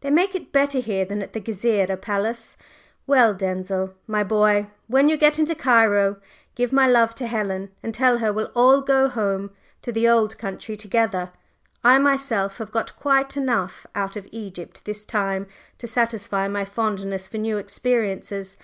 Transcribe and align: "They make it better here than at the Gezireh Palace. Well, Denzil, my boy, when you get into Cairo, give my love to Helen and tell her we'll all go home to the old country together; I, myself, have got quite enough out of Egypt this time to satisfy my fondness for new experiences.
"They 0.00 0.10
make 0.10 0.34
it 0.34 0.50
better 0.50 0.80
here 0.80 1.04
than 1.04 1.22
at 1.22 1.34
the 1.34 1.40
Gezireh 1.40 1.98
Palace. 2.00 2.56
Well, 3.06 3.32
Denzil, 3.32 3.94
my 4.08 4.24
boy, 4.24 4.72
when 4.88 5.08
you 5.08 5.16
get 5.16 5.38
into 5.38 5.54
Cairo, 5.54 6.16
give 6.56 6.72
my 6.72 6.88
love 6.88 7.14
to 7.14 7.28
Helen 7.28 7.70
and 7.80 7.94
tell 7.94 8.18
her 8.18 8.32
we'll 8.32 8.50
all 8.56 8.80
go 8.80 9.08
home 9.08 9.52
to 9.82 9.92
the 9.92 10.08
old 10.08 10.36
country 10.36 10.76
together; 10.76 11.30
I, 11.84 11.98
myself, 12.00 12.58
have 12.58 12.72
got 12.72 12.96
quite 12.96 13.36
enough 13.36 13.86
out 13.94 14.16
of 14.16 14.26
Egypt 14.32 14.84
this 14.84 15.06
time 15.06 15.46
to 15.78 15.86
satisfy 15.86 16.48
my 16.48 16.64
fondness 16.64 17.28
for 17.28 17.38
new 17.38 17.56
experiences. 17.56 18.56